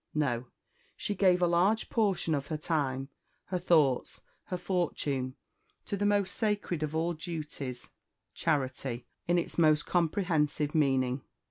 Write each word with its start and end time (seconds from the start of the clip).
No: 0.15 0.45
she 0.97 1.13
gave 1.13 1.43
a 1.43 1.47
large 1.47 1.87
portion 1.91 2.33
of 2.33 2.47
her 2.47 2.57
time, 2.57 3.09
her 3.49 3.59
thoughts, 3.59 4.19
her 4.45 4.57
fortune, 4.57 5.35
to 5.85 5.95
the 5.95 6.07
most 6.07 6.33
sacred 6.35 6.81
of 6.81 6.95
all 6.95 7.13
duties 7.13 7.87
charity, 8.33 9.05
in 9.27 9.37
its 9.37 9.59
most 9.59 9.85
comprehensive 9.85 10.73
meaning. 10.73 11.21